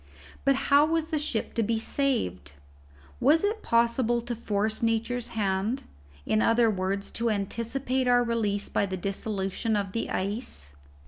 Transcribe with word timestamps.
But 0.45 0.55
how 0.55 0.87
was 0.87 1.09
the 1.09 1.19
ship 1.19 1.53
to 1.53 1.61
be 1.61 1.77
saved? 1.77 2.53
Was 3.19 3.43
it 3.43 3.61
possible 3.61 4.19
to 4.23 4.33
force 4.33 4.81
Nature's 4.81 5.27
hand; 5.37 5.83
in 6.25 6.41
other 6.41 6.71
words, 6.71 7.11
to 7.11 7.29
anticipate 7.29 8.07
our 8.07 8.23
release 8.23 8.67
by 8.67 8.87
the 8.87 8.97
dissolution 8.97 9.75
of 9.75 9.91
the 9.91 10.09
ice? 10.09 10.73